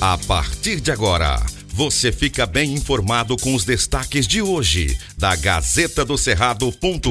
A 0.00 0.16
partir 0.16 0.80
de 0.80 0.92
agora, 0.92 1.44
você 1.74 2.12
fica 2.12 2.46
bem 2.46 2.72
informado 2.72 3.36
com 3.36 3.52
os 3.52 3.64
destaques 3.64 4.28
de 4.28 4.40
hoje 4.40 4.96
da 5.16 5.34
Gazeta 5.34 6.04
do 6.04 6.16
Cerrado.com.br. 6.16 7.10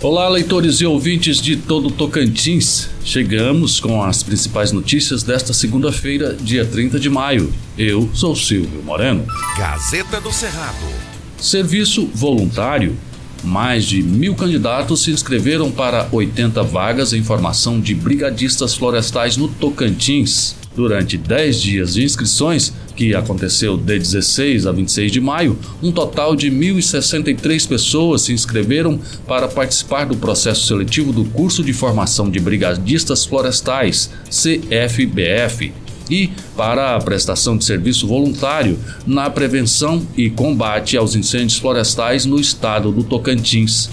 Olá, 0.00 0.28
leitores 0.28 0.80
e 0.80 0.86
ouvintes 0.86 1.38
de 1.38 1.56
todo 1.56 1.90
Tocantins. 1.90 2.88
Chegamos 3.04 3.80
com 3.80 4.00
as 4.00 4.22
principais 4.22 4.70
notícias 4.70 5.24
desta 5.24 5.52
segunda-feira, 5.52 6.36
dia 6.40 6.64
30 6.64 7.00
de 7.00 7.10
maio. 7.10 7.52
Eu 7.76 8.08
sou 8.14 8.36
Silvio 8.36 8.80
Moreno. 8.84 9.26
Gazeta 9.58 10.20
do 10.20 10.30
Cerrado. 10.30 10.86
Serviço 11.36 12.06
voluntário. 12.14 12.96
Mais 13.44 13.84
de 13.84 14.02
mil 14.02 14.34
candidatos 14.34 15.02
se 15.02 15.10
inscreveram 15.10 15.70
para 15.70 16.08
80 16.10 16.62
vagas 16.62 17.12
em 17.12 17.22
formação 17.22 17.78
de 17.78 17.94
brigadistas 17.94 18.74
florestais 18.74 19.36
no 19.36 19.48
Tocantins. 19.48 20.56
Durante 20.74 21.16
10 21.16 21.60
dias 21.60 21.94
de 21.94 22.02
inscrições, 22.02 22.72
que 22.96 23.14
aconteceu 23.14 23.76
de 23.76 23.98
16 23.98 24.66
a 24.66 24.72
26 24.72 25.12
de 25.12 25.20
maio, 25.20 25.56
um 25.82 25.92
total 25.92 26.34
de 26.34 26.50
1.063 26.50 27.68
pessoas 27.68 28.22
se 28.22 28.32
inscreveram 28.32 28.98
para 29.26 29.46
participar 29.46 30.06
do 30.06 30.16
processo 30.16 30.66
seletivo 30.66 31.12
do 31.12 31.24
curso 31.26 31.62
de 31.62 31.72
formação 31.72 32.28
de 32.28 32.40
brigadistas 32.40 33.24
florestais, 33.24 34.10
CFBF, 34.28 35.72
e 36.10 36.30
para 36.56 36.96
a 36.96 37.00
prestação 37.00 37.56
de 37.56 37.64
serviço 37.64 38.06
voluntário 38.06 38.78
na 39.06 39.28
prevenção 39.30 40.06
e 40.16 40.30
combate 40.30 40.96
aos 40.96 41.14
incêndios 41.14 41.58
florestais 41.58 42.24
no 42.24 42.40
estado 42.40 42.92
do 42.92 43.02
Tocantins. 43.02 43.90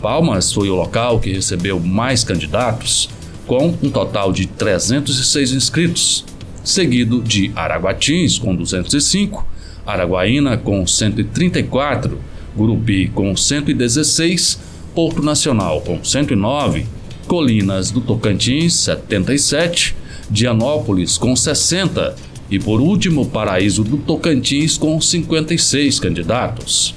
Palmas 0.00 0.52
foi 0.52 0.68
o 0.68 0.74
local 0.74 1.18
que 1.18 1.32
recebeu 1.32 1.80
mais 1.80 2.22
candidatos, 2.22 3.08
com 3.46 3.74
um 3.82 3.90
total 3.90 4.32
de 4.32 4.46
306 4.46 5.52
inscritos, 5.52 6.24
seguido 6.64 7.22
de 7.22 7.52
Araguatins 7.54 8.38
com 8.38 8.54
205, 8.54 9.46
Araguaína 9.86 10.56
com 10.56 10.86
134, 10.86 12.18
Gurupi 12.56 13.08
com 13.14 13.36
116, 13.36 14.58
Porto 14.94 15.22
Nacional 15.22 15.80
com 15.80 16.02
109, 16.02 16.86
Colinas 17.26 17.90
do 17.90 18.00
Tocantins 18.00 18.74
77, 18.74 19.94
Dianópolis 20.30 21.16
com 21.16 21.34
60 21.34 22.16
e 22.50 22.58
por 22.58 22.80
último 22.80 23.26
Paraíso 23.26 23.82
do 23.82 23.96
Tocantins 23.96 24.78
com 24.78 25.00
56 25.00 26.00
candidatos. 26.00 26.94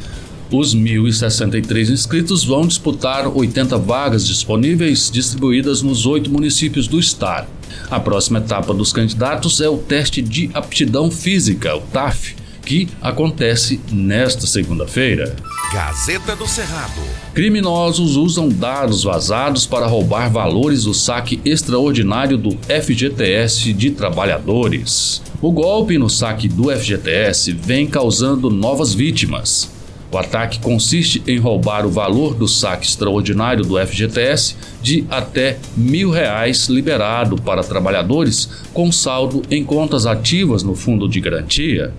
Os 0.52 0.76
1.063 0.76 1.92
inscritos 1.92 2.44
vão 2.44 2.66
disputar 2.66 3.28
80 3.28 3.78
vagas 3.78 4.28
disponíveis 4.28 5.12
distribuídas 5.12 5.84
nos 5.84 6.08
oito 6.08 6.32
municípios 6.32 6.88
do 6.88 7.00
estado. 7.00 7.48
A 7.90 8.00
próxima 8.00 8.40
etapa 8.40 8.74
dos 8.74 8.92
candidatos 8.92 9.62
é 9.62 9.70
o 9.70 9.78
teste 9.78 10.24
de 10.24 10.50
aptidão 10.54 11.12
física, 11.12 11.76
o 11.76 11.82
TAF, 11.82 12.36
que 12.70 12.88
acontece 13.02 13.82
nesta 13.92 14.46
segunda-feira. 14.46 15.36
Gazeta 15.74 16.36
do 16.36 16.48
Cerrado. 16.48 17.02
Criminosos 17.34 18.16
usam 18.16 18.48
dados 18.48 19.04
vazados 19.04 19.66
para 19.66 19.88
roubar 19.88 20.30
valores 20.30 20.84
do 20.84 20.94
saque 20.94 21.42
extraordinário 21.44 22.38
do 22.38 22.52
FGTS 22.68 23.74
de 23.74 23.90
trabalhadores. 23.90 25.20
O 25.42 25.52
golpe 25.52 25.98
no 25.98 26.08
saque 26.08 26.48
do 26.48 26.70
FGTS 26.70 27.54
vem 27.54 27.88
causando 27.88 28.52
novas 28.52 28.94
vítimas. 28.94 29.72
O 30.12 30.18
ataque 30.20 30.60
consiste 30.60 31.24
em 31.26 31.40
roubar 31.40 31.88
o 31.88 31.90
valor 31.90 32.36
do 32.36 32.48
saque 32.48 32.86
extraordinário 32.86 33.66
do 33.66 33.84
FGTS 33.84 34.56
de 34.80 35.08
até 35.10 35.58
mil 35.76 36.12
reais 36.12 36.68
liberado 36.68 37.36
para 37.36 37.64
trabalhadores 37.64 38.48
com 38.76 38.92
saldo 38.92 39.42
em 39.50 39.66
contas 39.66 40.06
ativas 40.06 40.62
no 40.62 40.76
fundo 40.76 41.10
de 41.10 41.20
garantia. 41.20 41.92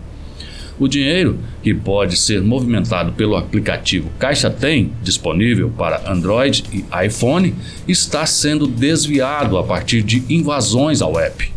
O 0.81 0.89
dinheiro, 0.89 1.39
que 1.62 1.73
pode 1.73 2.17
ser 2.17 2.42
movimentado 2.42 3.12
pelo 3.12 3.36
aplicativo 3.36 4.10
Caixa 4.19 4.50
Tem, 4.50 4.91
disponível 5.03 5.71
para 5.71 6.10
Android 6.10 6.65
e 6.72 6.84
iPhone, 7.06 7.55
está 7.87 8.27
sendo 8.27 8.66
desviado 8.66 9.56
a 9.59 9.62
partir 9.62 10.03
de 10.03 10.25
invasões 10.28 11.00
ao 11.00 11.21
app. 11.21 11.53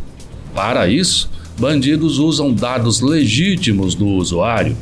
Para 0.53 0.87
isso, 0.87 1.31
bandidos 1.57 2.19
usam 2.19 2.53
dados 2.53 2.99
legítimos 2.99 3.95
do 3.95 4.05
usuário 4.05 4.75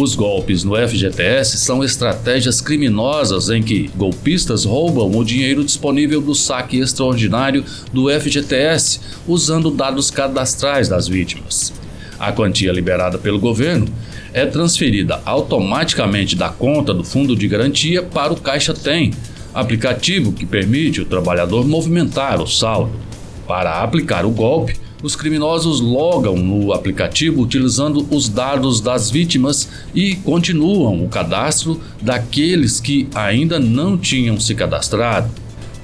os 0.00 0.14
golpes 0.14 0.62
no 0.62 0.76
FGTS 0.76 1.58
são 1.58 1.82
estratégias 1.82 2.60
criminosas 2.60 3.50
em 3.50 3.60
que 3.60 3.90
golpistas 3.96 4.64
roubam 4.64 5.10
o 5.18 5.24
dinheiro 5.24 5.64
disponível 5.64 6.20
do 6.20 6.36
saque 6.36 6.78
extraordinário 6.78 7.64
do 7.92 8.08
FGTS 8.08 9.00
usando 9.26 9.72
dados 9.72 10.08
cadastrais 10.08 10.88
das 10.88 11.08
vítimas. 11.08 11.72
A 12.18 12.32
quantia 12.32 12.72
liberada 12.72 13.16
pelo 13.16 13.38
governo 13.38 13.86
é 14.32 14.44
transferida 14.44 15.22
automaticamente 15.24 16.34
da 16.34 16.48
conta 16.48 16.92
do 16.92 17.04
Fundo 17.04 17.36
de 17.36 17.46
Garantia 17.46 18.02
para 18.02 18.32
o 18.32 18.40
Caixa 18.40 18.74
Tem, 18.74 19.12
aplicativo 19.54 20.32
que 20.32 20.44
permite 20.44 21.00
o 21.00 21.04
trabalhador 21.06 21.66
movimentar 21.66 22.40
o 22.40 22.46
saldo. 22.46 22.92
Para 23.46 23.82
aplicar 23.82 24.26
o 24.26 24.30
golpe, 24.30 24.76
os 25.02 25.14
criminosos 25.14 25.80
logam 25.80 26.36
no 26.36 26.72
aplicativo 26.72 27.40
utilizando 27.40 28.04
os 28.10 28.28
dados 28.28 28.80
das 28.80 29.10
vítimas 29.10 29.68
e 29.94 30.16
continuam 30.16 31.04
o 31.04 31.08
cadastro 31.08 31.80
daqueles 32.02 32.80
que 32.80 33.08
ainda 33.14 33.60
não 33.60 33.96
tinham 33.96 34.40
se 34.40 34.56
cadastrado. 34.56 35.30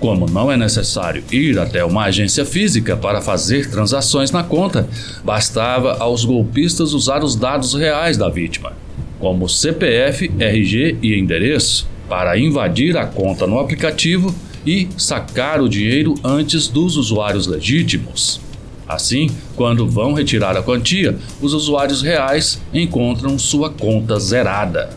Como 0.01 0.29
não 0.29 0.51
é 0.51 0.57
necessário 0.57 1.25
ir 1.31 1.59
até 1.59 1.85
uma 1.85 2.05
agência 2.05 2.45
física 2.45 2.97
para 2.97 3.23
fazer 3.23 3.71
transações 3.71 4.31
na 4.31 4.43
conta, 4.43 4.89
bastava 5.25 5.97
aos 5.99 6.25
golpistas 6.25 6.93
usar 6.93 7.23
os 7.23 7.37
dados 7.37 7.75
reais 7.75 8.17
da 8.17 8.29
vítima, 8.29 8.73
como 9.19 9.49
CPF, 9.49 10.31
RG 10.39 10.99
e 11.03 11.19
endereço, 11.19 11.89
para 12.09 12.39
invadir 12.39 12.97
a 12.97 13.07
conta 13.07 13.47
no 13.47 13.59
aplicativo 13.59 14.35
e 14.67 14.89
sacar 14.97 15.61
o 15.61 15.69
dinheiro 15.69 16.15
antes 16.23 16.69
dos 16.69 16.97
usuários 16.97 17.47
legítimos. 17.47 18.41
Assim, 18.87 19.31
quando 19.57 19.89
vão 19.89 20.13
retirar 20.13 20.57
a 20.57 20.63
quantia, 20.63 21.17
os 21.41 21.55
usuários 21.55 22.03
reais 22.03 22.61
encontram 22.73 23.39
sua 23.39 23.71
conta 23.71 24.19
zerada. 24.19 24.91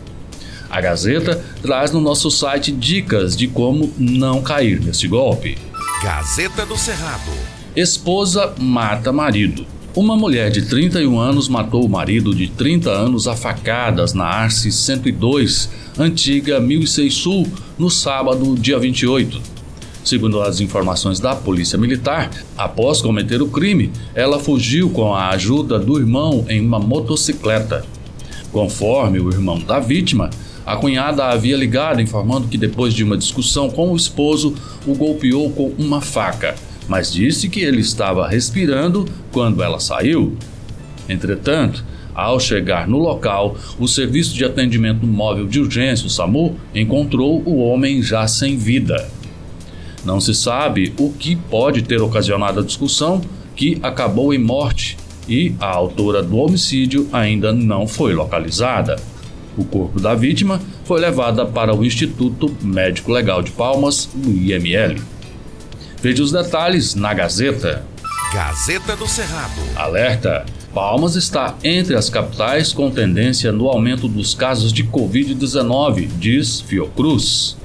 A 0.70 0.80
Gazeta 0.80 1.42
traz 1.62 1.92
no 1.92 2.00
nosso 2.00 2.30
site 2.30 2.70
dicas 2.70 3.36
de 3.36 3.48
como 3.48 3.92
não 3.98 4.42
cair 4.42 4.80
nesse 4.80 5.08
golpe. 5.08 5.56
Gazeta 6.02 6.66
do 6.66 6.76
Cerrado. 6.76 7.32
Esposa 7.74 8.54
mata 8.58 9.10
marido. 9.10 9.66
Uma 9.96 10.16
mulher 10.16 10.50
de 10.50 10.62
31 10.62 11.18
anos 11.18 11.48
matou 11.48 11.84
o 11.84 11.88
marido 11.88 12.34
de 12.34 12.48
30 12.48 12.90
anos 12.90 13.26
a 13.26 13.34
facadas 13.34 14.12
na 14.12 14.24
Arce 14.26 14.70
102, 14.70 15.70
antiga 15.98 16.60
1006 16.60 17.14
Sul, 17.14 17.46
no 17.78 17.90
sábado, 17.90 18.54
dia 18.54 18.78
28. 18.78 19.40
Segundo 20.04 20.40
as 20.40 20.60
informações 20.60 21.18
da 21.18 21.34
Polícia 21.34 21.78
Militar, 21.78 22.30
após 22.56 23.02
cometer 23.02 23.42
o 23.42 23.48
crime, 23.48 23.90
ela 24.14 24.38
fugiu 24.38 24.88
com 24.90 25.14
a 25.14 25.30
ajuda 25.30 25.78
do 25.78 25.98
irmão 25.98 26.44
em 26.48 26.60
uma 26.60 26.78
motocicleta. 26.78 27.84
Conforme 28.52 29.18
o 29.18 29.30
irmão 29.30 29.58
da 29.58 29.80
vítima, 29.80 30.30
a 30.68 30.76
cunhada 30.76 31.24
havia 31.24 31.56
ligado 31.56 32.02
informando 32.02 32.46
que 32.46 32.58
depois 32.58 32.92
de 32.92 33.02
uma 33.02 33.16
discussão 33.16 33.70
com 33.70 33.90
o 33.90 33.96
esposo, 33.96 34.54
o 34.86 34.94
golpeou 34.94 35.50
com 35.50 35.72
uma 35.78 36.02
faca, 36.02 36.56
mas 36.86 37.10
disse 37.10 37.48
que 37.48 37.60
ele 37.60 37.80
estava 37.80 38.28
respirando 38.28 39.08
quando 39.32 39.62
ela 39.62 39.80
saiu. 39.80 40.36
Entretanto, 41.08 41.82
ao 42.14 42.38
chegar 42.38 42.86
no 42.86 42.98
local, 42.98 43.56
o 43.78 43.88
Serviço 43.88 44.34
de 44.34 44.44
Atendimento 44.44 45.06
Móvel 45.06 45.46
de 45.46 45.58
Urgência, 45.58 46.06
o 46.06 46.10
SAMU, 46.10 46.56
encontrou 46.74 47.42
o 47.46 47.60
homem 47.60 48.02
já 48.02 48.28
sem 48.28 48.58
vida. 48.58 49.08
Não 50.04 50.20
se 50.20 50.34
sabe 50.34 50.92
o 50.98 51.10
que 51.12 51.34
pode 51.34 51.80
ter 51.80 52.02
ocasionado 52.02 52.60
a 52.60 52.62
discussão, 52.62 53.22
que 53.56 53.78
acabou 53.82 54.34
em 54.34 54.38
morte, 54.38 54.98
e 55.26 55.54
a 55.58 55.70
autora 55.70 56.22
do 56.22 56.36
homicídio 56.36 57.08
ainda 57.10 57.54
não 57.54 57.88
foi 57.88 58.12
localizada. 58.12 58.96
O 59.58 59.64
corpo 59.64 60.00
da 60.00 60.14
vítima 60.14 60.60
foi 60.84 61.00
levado 61.00 61.44
para 61.48 61.74
o 61.74 61.84
Instituto 61.84 62.56
Médico 62.62 63.10
Legal 63.10 63.42
de 63.42 63.50
Palmas, 63.50 64.08
o 64.14 64.30
IML. 64.30 65.02
Veja 66.00 66.22
os 66.22 66.30
detalhes 66.30 66.94
na 66.94 67.12
Gazeta. 67.12 67.84
Gazeta 68.32 68.94
do 68.94 69.08
Cerrado. 69.08 69.60
Alerta! 69.74 70.46
Palmas 70.72 71.16
está 71.16 71.56
entre 71.64 71.96
as 71.96 72.08
capitais 72.08 72.72
com 72.72 72.88
tendência 72.88 73.50
no 73.50 73.66
aumento 73.66 74.06
dos 74.06 74.32
casos 74.32 74.72
de 74.72 74.84
Covid-19, 74.84 76.06
diz 76.20 76.60
Fiocruz. 76.60 77.56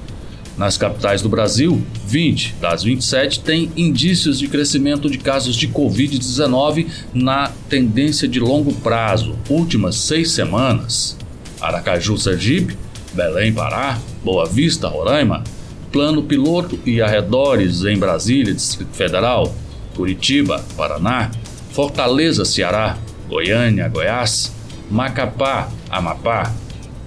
Nas 0.58 0.76
capitais 0.76 1.22
do 1.22 1.28
Brasil, 1.28 1.80
20 2.06 2.56
das 2.60 2.82
27 2.82 3.40
têm 3.40 3.70
indícios 3.76 4.38
de 4.38 4.48
crescimento 4.48 5.08
de 5.08 5.18
casos 5.18 5.54
de 5.54 5.68
Covid-19 5.68 6.86
na 7.12 7.52
tendência 7.68 8.26
de 8.26 8.40
longo 8.40 8.72
prazo, 8.72 9.36
últimas 9.48 9.94
seis 9.94 10.32
semanas. 10.32 11.16
Aracaju, 11.64 12.18
Sergipe, 12.18 12.76
Belém, 13.12 13.52
Pará, 13.52 13.98
Boa 14.22 14.46
Vista, 14.46 14.88
Roraima, 14.88 15.42
Plano 15.90 16.22
Piloto 16.22 16.78
e 16.84 17.00
arredores 17.00 17.84
em 17.84 17.96
Brasília, 17.96 18.52
Distrito 18.52 18.94
Federal, 18.94 19.54
Curitiba, 19.96 20.64
Paraná, 20.76 21.30
Fortaleza, 21.70 22.44
Ceará, 22.44 22.98
Goiânia, 23.28 23.88
Goiás, 23.88 24.52
Macapá, 24.90 25.68
Amapá, 25.88 26.52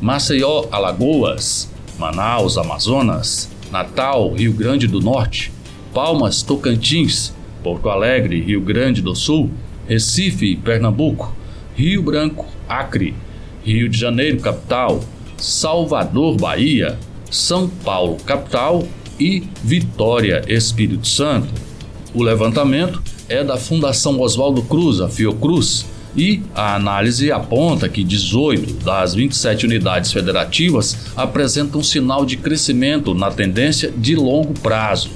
Maceió, 0.02 0.68
Alagoas, 0.72 1.70
Manaus, 2.00 2.58
Amazonas, 2.58 3.50
Natal, 3.72 4.34
Rio 4.34 4.54
Grande 4.54 4.88
do 4.88 5.00
Norte, 5.00 5.52
Palmas, 5.94 6.42
Tocantins, 6.42 7.34
Porto 7.62 7.90
Alegre, 7.90 8.42
Rio 8.42 8.62
Grande 8.62 9.02
do 9.02 9.14
Sul, 9.14 9.52
Recife, 9.88 10.56
Pernambuco, 10.56 11.36
Rio 11.76 12.02
Branco, 12.02 12.46
Acre, 12.68 13.14
Rio 13.74 13.90
de 13.90 13.98
Janeiro, 13.98 14.40
capital, 14.40 15.02
Salvador, 15.38 16.38
Bahia, 16.38 16.98
São 17.30 17.68
Paulo, 17.68 18.16
capital 18.26 18.88
e 19.20 19.44
Vitória, 19.62 20.42
Espírito 20.48 21.08
Santo. 21.08 21.50
O 22.14 22.24
levantamento 22.24 23.04
é 23.28 23.44
da 23.44 23.58
Fundação 23.58 24.22
Oswaldo 24.22 24.62
Cruz, 24.62 25.02
a 25.02 25.10
Fiocruz, 25.10 25.86
e 26.16 26.42
a 26.56 26.76
análise 26.76 27.32
aponta 27.32 27.90
que 27.90 28.04
18 28.04 28.86
das 28.86 29.14
27 29.14 29.66
unidades 29.66 30.12
federativas 30.12 30.98
apresentam 31.16 31.84
sinal 31.84 32.26
de 32.26 32.38
crescimento 32.38 33.14
na 33.14 33.30
tendência 33.30 33.92
de 33.96 34.16
longo 34.16 34.54
prazo. 34.54 35.12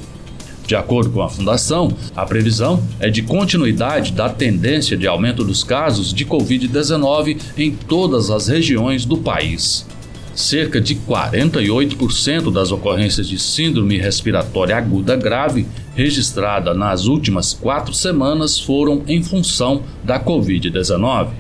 De 0.72 0.76
acordo 0.78 1.10
com 1.10 1.22
a 1.22 1.28
Fundação, 1.28 1.92
a 2.16 2.26
previsão 2.26 2.82
é 2.98 3.10
de 3.10 3.22
continuidade 3.22 4.14
da 4.14 4.30
tendência 4.30 4.96
de 4.96 5.06
aumento 5.06 5.44
dos 5.44 5.66
casos 5.66 6.14
de 6.14 6.26
Covid-19 6.26 7.38
em 7.58 7.72
todas 7.72 8.32
as 8.32 8.48
regiões 8.48 9.04
do 9.04 9.18
país. 9.18 9.86
Cerca 10.34 10.80
de 10.80 10.96
48% 10.96 12.54
das 12.54 12.72
ocorrências 12.72 13.28
de 13.28 13.38
síndrome 13.38 13.98
respiratória 13.98 14.78
aguda 14.78 15.18
grave 15.18 15.68
registrada 15.94 16.74
nas 16.74 17.06
últimas 17.06 17.54
quatro 17.54 17.94
semanas 17.94 18.58
foram 18.58 19.04
em 19.10 19.22
função 19.22 19.84
da 20.02 20.24
Covid-19. 20.24 21.32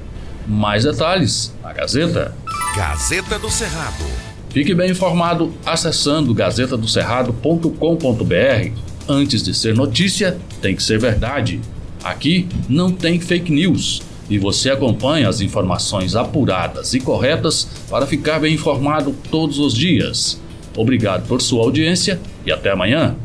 Mais 0.45 0.83
detalhes 0.83 1.55
na 1.63 1.71
Gazeta. 1.71 2.35
Gazeta 2.75 3.39
do 3.39 3.49
Cerrado. 3.49 4.03
Fique 4.49 4.75
bem 4.75 4.91
informado 4.91 5.53
acessando 5.65 6.33
gazetadocerrado.com.br. 6.33 8.90
Antes 9.07 9.43
de 9.43 9.53
ser 9.53 9.75
notícia, 9.75 10.37
tem 10.61 10.75
que 10.75 10.83
ser 10.83 10.99
verdade. 10.99 11.59
Aqui 12.03 12.47
não 12.67 12.91
tem 12.91 13.19
fake 13.19 13.51
news 13.51 14.01
e 14.29 14.39
você 14.39 14.69
acompanha 14.69 15.27
as 15.27 15.41
informações 15.41 16.15
apuradas 16.15 16.93
e 16.93 16.99
corretas 16.99 17.67
para 17.89 18.07
ficar 18.07 18.39
bem 18.39 18.55
informado 18.55 19.15
todos 19.29 19.59
os 19.59 19.73
dias. 19.73 20.39
Obrigado 20.75 21.27
por 21.27 21.41
sua 21.41 21.63
audiência 21.63 22.19
e 22.45 22.51
até 22.51 22.71
amanhã. 22.71 23.15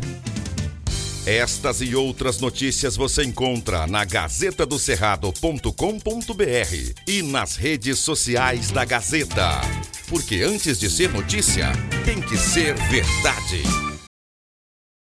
Estas 1.24 1.80
e 1.80 1.94
outras 1.94 2.40
notícias 2.40 2.96
você 2.96 3.24
encontra 3.24 3.86
na 3.86 4.04
gazetadocerrado.com.br 4.04 6.94
e 7.06 7.22
nas 7.22 7.56
redes 7.56 7.98
sociais 7.98 8.70
da 8.70 8.84
Gazeta. 8.84 9.60
Porque 10.08 10.42
antes 10.42 10.78
de 10.78 10.88
ser 10.88 11.12
notícia, 11.12 11.72
tem 12.04 12.20
que 12.20 12.36
ser 12.36 12.74
verdade. 12.74 13.85